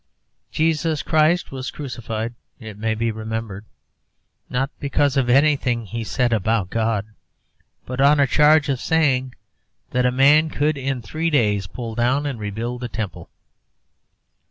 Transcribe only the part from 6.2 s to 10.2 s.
about God, but on a charge of saying that a